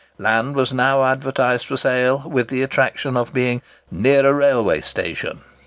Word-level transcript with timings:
Land 0.17 0.55
was 0.55 0.73
now 0.73 1.03
advertised 1.03 1.67
for 1.67 1.77
sale, 1.77 2.23
with 2.27 2.47
the 2.47 2.63
attraction 2.63 3.15
of 3.15 3.31
being 3.35 3.61
"near 3.91 4.25
a 4.25 4.33
railway 4.33 4.81
station." 4.81 5.41